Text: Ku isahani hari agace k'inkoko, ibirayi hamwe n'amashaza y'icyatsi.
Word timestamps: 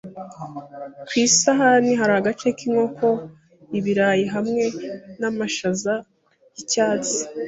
Ku 1.07 1.13
isahani 1.27 1.91
hari 1.99 2.13
agace 2.19 2.47
k'inkoko, 2.57 3.07
ibirayi 3.77 4.25
hamwe 4.33 4.63
n'amashaza 5.19 5.93
y'icyatsi. 6.53 7.17